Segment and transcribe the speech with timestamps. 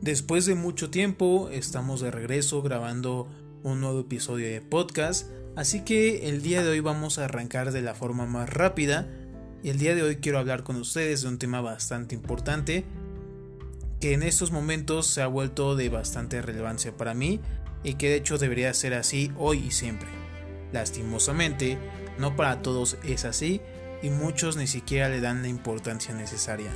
[0.00, 3.28] Después de mucho tiempo estamos de regreso grabando
[3.62, 7.82] un nuevo episodio de podcast, así que el día de hoy vamos a arrancar de
[7.82, 9.10] la forma más rápida
[9.62, 12.86] y el día de hoy quiero hablar con ustedes de un tema bastante importante
[14.00, 17.40] que en estos momentos se ha vuelto de bastante relevancia para mí
[17.84, 20.08] y que de hecho debería ser así hoy y siempre.
[20.72, 21.76] Lastimosamente,
[22.18, 23.60] no para todos es así
[24.02, 26.72] y muchos ni siquiera le dan la importancia necesaria.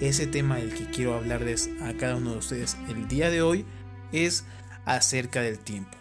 [0.00, 3.64] Ese tema del que quiero hablarles a cada uno de ustedes el día de hoy
[4.12, 4.44] es
[4.84, 5.96] acerca del tiempo.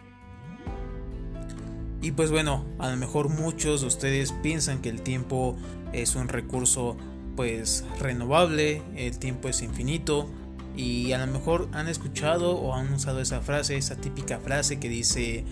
[2.02, 5.58] Y pues bueno, a lo mejor muchos de ustedes piensan que el tiempo
[5.94, 6.96] es un recurso
[7.36, 10.30] pues renovable, el tiempo es infinito
[10.76, 14.90] y a lo mejor han escuchado o han usado esa frase, esa típica frase que
[14.90, 15.44] dice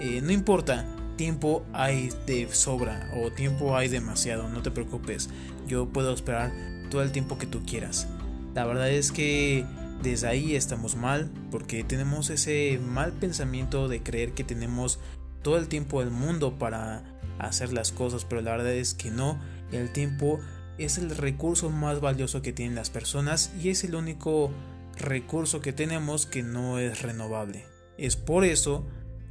[0.00, 0.84] eh, no importa,
[1.16, 5.30] tiempo hay de sobra o tiempo hay demasiado, no te preocupes,
[5.66, 6.52] yo puedo esperar
[6.90, 8.06] todo el tiempo que tú quieras.
[8.54, 9.64] La verdad es que
[10.02, 15.00] desde ahí estamos mal porque tenemos ese mal pensamiento de creer que tenemos
[15.42, 17.02] todo el tiempo del mundo para
[17.38, 19.40] hacer las cosas, pero la verdad es que no,
[19.72, 20.40] el tiempo
[20.78, 24.52] es el recurso más valioso que tienen las personas y es el único
[24.96, 27.64] recurso que tenemos que no es renovable.
[27.98, 28.86] Es por eso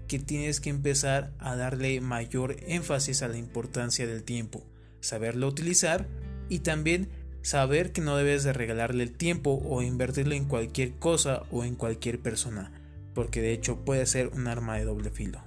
[0.07, 4.63] que tienes que empezar a darle mayor énfasis a la importancia del tiempo,
[4.99, 6.07] saberlo utilizar
[6.49, 7.09] y también
[7.43, 11.75] saber que no debes de regalarle el tiempo o invertirlo en cualquier cosa o en
[11.75, 12.71] cualquier persona,
[13.13, 15.43] porque de hecho puede ser un arma de doble filo.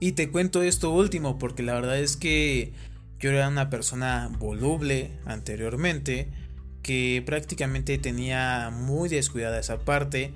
[0.00, 2.72] Y te cuento esto último porque la verdad es que
[3.20, 6.30] yo era una persona voluble anteriormente,
[6.82, 10.32] que prácticamente tenía muy descuidada esa parte,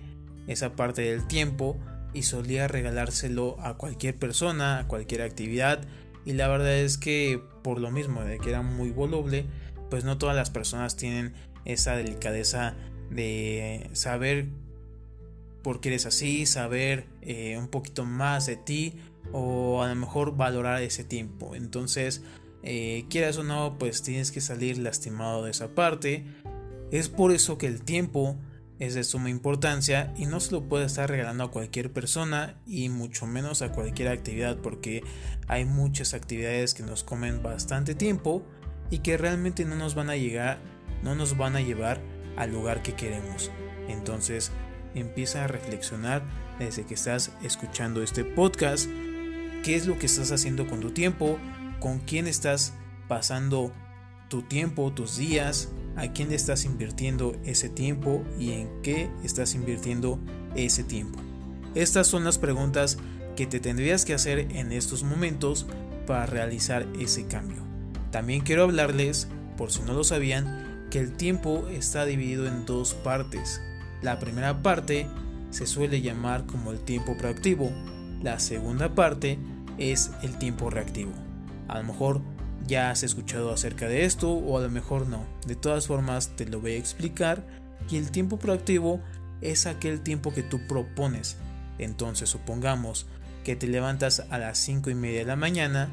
[0.47, 1.79] esa parte del tiempo,
[2.13, 5.87] y solía regalárselo a cualquier persona, a cualquier actividad,
[6.25, 9.47] y la verdad es que por lo mismo de que era muy voluble,
[9.91, 12.75] pues no todas las personas tienen esa delicadeza
[13.11, 14.49] de saber
[15.63, 18.95] por qué eres así, saber eh, un poquito más de ti
[19.33, 21.55] o a lo mejor valorar ese tiempo.
[21.55, 22.23] Entonces,
[22.63, 26.25] eh, quieras o no, pues tienes que salir lastimado de esa parte.
[26.91, 28.37] Es por eso que el tiempo
[28.79, 32.89] es de suma importancia y no se lo puede estar regalando a cualquier persona y
[32.89, 35.03] mucho menos a cualquier actividad porque
[35.47, 38.43] hay muchas actividades que nos comen bastante tiempo
[38.91, 40.59] y que realmente no nos van a llegar,
[41.03, 42.01] no nos van a llevar
[42.37, 43.51] al lugar que queremos.
[43.89, 44.51] Entonces,
[44.95, 46.23] empieza a reflexionar
[46.59, 48.89] desde que estás escuchando este podcast,
[49.63, 51.39] qué es lo que estás haciendo con tu tiempo,
[51.81, 52.75] con quién estás
[53.09, 53.73] pasando
[54.29, 59.55] tu tiempo, tus días, a quién le estás invirtiendo ese tiempo y en qué estás
[59.55, 60.21] invirtiendo
[60.55, 61.19] ese tiempo.
[61.75, 62.99] Estas son las preguntas
[63.37, 65.67] que te tendrías que hacer en estos momentos
[66.07, 67.70] para realizar ese cambio.
[68.11, 72.95] También quiero hablarles, por si no lo sabían, que el tiempo está dividido en dos
[72.95, 73.61] partes.
[74.03, 75.07] La primera parte
[75.51, 77.71] se suele llamar como el tiempo proactivo,
[78.23, 79.39] la segunda parte
[79.79, 81.13] es el tiempo reactivo.
[81.69, 82.21] A lo mejor
[82.67, 85.25] ya has escuchado acerca de esto o a lo mejor no.
[85.47, 87.47] De todas formas te lo voy a explicar
[87.89, 89.01] y el tiempo proactivo
[89.41, 91.39] es aquel tiempo que tú propones.
[91.79, 93.07] Entonces supongamos
[93.43, 95.89] que te levantas a las 5 y media de la mañana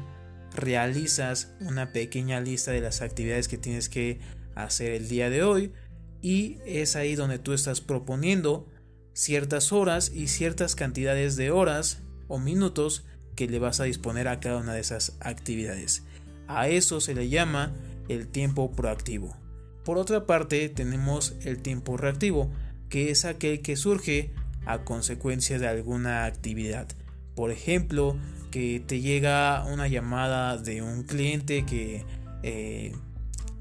[0.54, 4.20] realizas una pequeña lista de las actividades que tienes que
[4.54, 5.72] hacer el día de hoy
[6.20, 8.68] y es ahí donde tú estás proponiendo
[9.12, 13.04] ciertas horas y ciertas cantidades de horas o minutos
[13.34, 16.04] que le vas a disponer a cada una de esas actividades.
[16.48, 17.74] A eso se le llama
[18.08, 19.36] el tiempo proactivo.
[19.84, 22.50] Por otra parte tenemos el tiempo reactivo,
[22.88, 24.32] que es aquel que surge
[24.66, 26.88] a consecuencia de alguna actividad.
[27.34, 28.16] Por ejemplo,
[28.50, 32.04] que te llega una llamada de un cliente que
[32.42, 32.94] eh,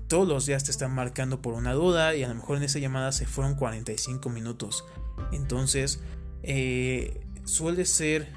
[0.07, 2.79] todos los días te están marcando por una duda y a lo mejor en esa
[2.79, 4.85] llamada se fueron 45 minutos.
[5.31, 5.99] Entonces,
[6.43, 8.27] eh, suele ser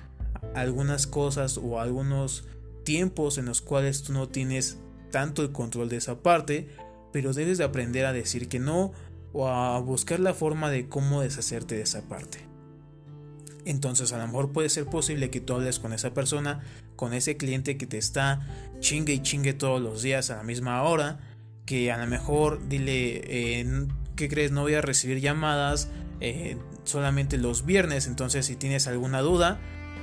[0.54, 2.44] algunas cosas o algunos
[2.84, 4.78] tiempos en los cuales tú no tienes
[5.10, 6.68] tanto el control de esa parte,
[7.12, 8.92] pero debes de aprender a decir que no
[9.32, 12.49] o a buscar la forma de cómo deshacerte de esa parte.
[13.64, 16.60] Entonces a lo mejor puede ser posible que tú hables con esa persona,
[16.96, 18.46] con ese cliente que te está
[18.80, 21.20] chingue y chingue todos los días a la misma hora,
[21.66, 23.86] que a lo mejor dile, eh,
[24.16, 24.52] ¿qué crees?
[24.52, 25.88] No voy a recibir llamadas
[26.20, 29.60] eh, solamente los viernes, entonces si tienes alguna duda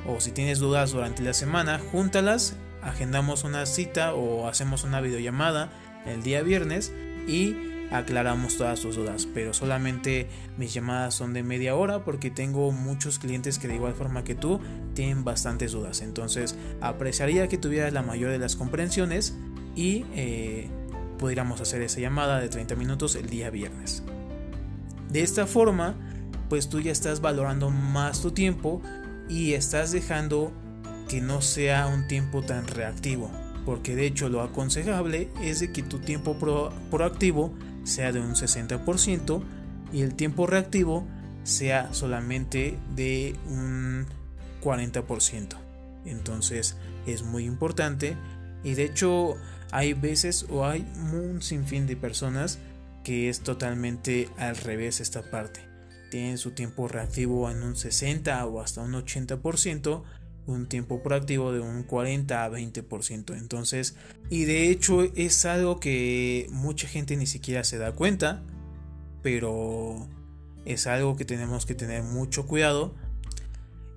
[0.08, 5.72] o si tienes dudas durante la semana, júntalas, agendamos una cita o hacemos una videollamada
[6.06, 6.94] el día viernes
[7.28, 12.72] y aclaramos todas tus dudas, pero solamente mis llamadas son de media hora porque tengo
[12.72, 14.60] muchos clientes que de igual forma que tú
[14.94, 16.02] tienen bastantes dudas.
[16.02, 19.36] Entonces apreciaría que tuvieras la mayor de las comprensiones
[19.76, 20.70] y eh,
[21.18, 24.04] pudiéramos hacer esa llamada de 30 minutos el día viernes.
[25.10, 25.96] De esta forma
[26.50, 28.82] pues tú ya estás valorando más tu tiempo
[29.30, 30.52] y estás dejando
[31.10, 33.30] que no sea un tiempo tan reactivo.
[33.66, 36.38] Porque de hecho lo aconsejable es de que tu tiempo
[36.90, 37.54] proactivo
[37.88, 39.42] sea de un 60%
[39.92, 41.08] y el tiempo reactivo
[41.44, 44.06] sea solamente de un
[44.62, 45.56] 40%.
[46.06, 48.16] Entonces es muy importante
[48.64, 49.36] y de hecho
[49.72, 52.60] hay veces o hay un sinfín de personas
[53.04, 55.62] que es totalmente al revés esta parte.
[56.12, 60.04] Tienen su tiempo reactivo en un 60 o hasta un 80%,
[60.48, 63.38] un tiempo proactivo de un 40 a 20%.
[63.38, 63.96] Entonces,
[64.30, 68.42] y de hecho es algo que mucha gente ni siquiera se da cuenta,
[69.22, 70.08] pero
[70.66, 72.96] es algo que tenemos que tener mucho cuidado.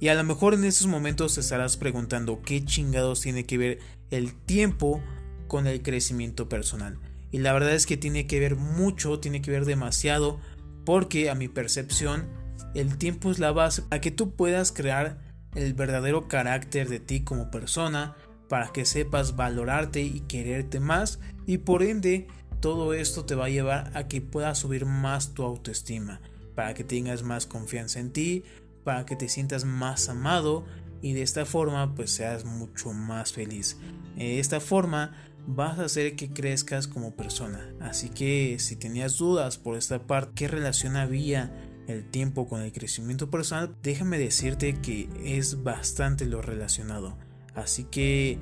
[0.01, 3.79] Y a lo mejor en esos momentos te estarás preguntando qué chingados tiene que ver
[4.11, 5.01] el tiempo
[5.47, 6.99] con el crecimiento personal.
[7.31, 10.41] Y la verdad es que tiene que ver mucho, tiene que ver demasiado,
[10.85, 12.29] porque a mi percepción
[12.75, 17.21] el tiempo es la base para que tú puedas crear el verdadero carácter de ti
[17.21, 18.17] como persona,
[18.49, 22.27] para que sepas valorarte y quererte más, y por ende
[22.61, 26.21] todo esto te va a llevar a que puedas subir más tu autoestima,
[26.55, 28.45] para que tengas más confianza en ti,
[28.85, 30.65] para que te sientas más amado
[31.03, 33.79] y de esta forma pues seas mucho más feliz.
[34.17, 35.13] De esta forma
[35.47, 37.73] vas a hacer que crezcas como persona.
[37.81, 41.53] Así que si tenías dudas por esta parte, ¿qué relación había
[41.91, 43.75] el tiempo con el crecimiento personal?
[43.83, 47.17] Déjame decirte que es bastante lo relacionado.
[47.55, 48.39] Así que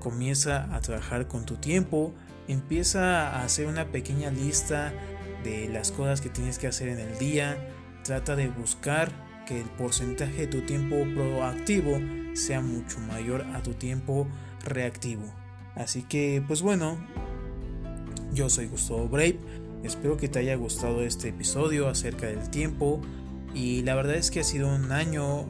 [0.00, 2.12] comienza a trabajar con tu tiempo,
[2.48, 4.92] empieza a hacer una pequeña lista
[5.44, 7.56] de las cosas que tienes que hacer en el día,
[8.04, 9.12] trata de buscar
[9.46, 11.98] que el porcentaje de tu tiempo proactivo
[12.34, 14.26] sea mucho mayor a tu tiempo
[14.64, 15.24] reactivo.
[15.74, 16.98] Así que, pues bueno,
[18.32, 19.38] yo soy Gustavo Brave.
[19.82, 23.00] Espero que te haya gustado este episodio acerca del tiempo.
[23.54, 25.46] Y la verdad es que ha sido un año,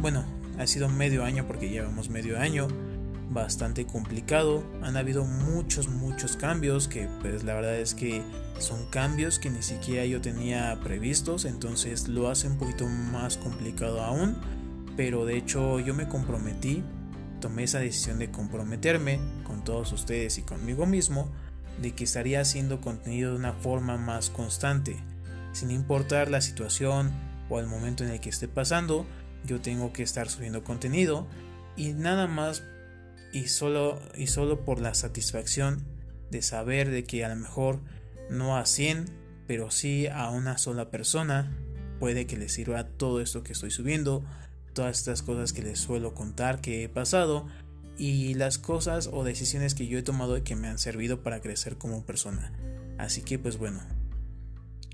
[0.00, 0.24] bueno,
[0.58, 2.68] ha sido medio año porque llevamos medio año,
[3.30, 4.64] bastante complicado.
[4.82, 8.22] Han habido muchos, muchos cambios que pues la verdad es que
[8.58, 11.44] son cambios que ni siquiera yo tenía previstos.
[11.44, 14.36] Entonces lo hace un poquito más complicado aún.
[14.96, 16.82] Pero de hecho yo me comprometí
[17.42, 21.28] tomé esa decisión de comprometerme con todos ustedes y conmigo mismo
[21.80, 24.96] de que estaría haciendo contenido de una forma más constante.
[25.52, 27.12] Sin importar la situación
[27.48, 29.06] o el momento en el que esté pasando,
[29.44, 31.26] yo tengo que estar subiendo contenido
[31.76, 32.62] y nada más
[33.32, 35.84] y solo y solo por la satisfacción
[36.30, 37.80] de saber de que a lo mejor
[38.30, 39.06] no a 100,
[39.46, 41.56] pero sí a una sola persona
[41.98, 44.24] puede que le sirva todo esto que estoy subiendo
[44.72, 47.46] todas estas cosas que les suelo contar que he pasado
[47.98, 51.40] y las cosas o decisiones que yo he tomado y que me han servido para
[51.40, 52.52] crecer como persona.
[52.98, 53.80] Así que pues bueno,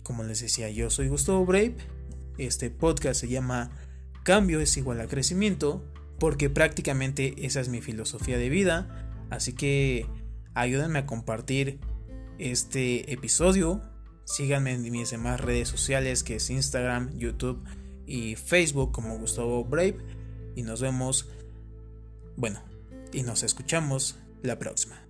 [0.02, 1.76] como les decía, yo soy Gustavo Brave.
[2.38, 3.70] Este podcast se llama
[4.24, 5.84] Cambio es igual a crecimiento
[6.18, 9.10] porque prácticamente esa es mi filosofía de vida.
[9.30, 10.06] Así que
[10.54, 11.80] ayúdenme a compartir
[12.38, 13.82] este episodio.
[14.24, 17.62] Síganme en mis demás redes sociales que es Instagram, YouTube
[18.06, 19.98] y Facebook como Gustavo Brave.
[20.56, 21.28] Y nos vemos,
[22.36, 22.60] bueno,
[23.12, 25.07] y nos escuchamos la próxima.